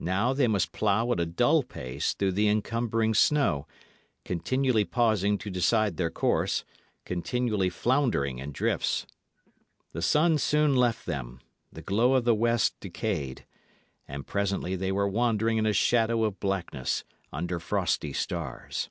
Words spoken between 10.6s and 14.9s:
left them; the glow of the west decayed; and presently